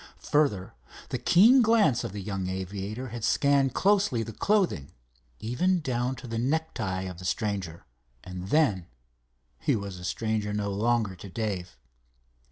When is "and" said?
8.23-8.47